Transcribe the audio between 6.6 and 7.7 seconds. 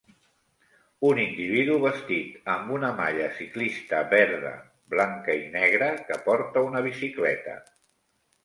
una bicicleta.